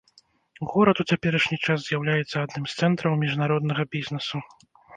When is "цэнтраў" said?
2.81-3.21